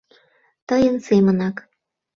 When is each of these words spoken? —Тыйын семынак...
—Тыйын 0.67 0.95
семынак... 1.07 1.55